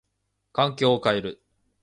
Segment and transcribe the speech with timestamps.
[0.51, 1.43] 環境を変える。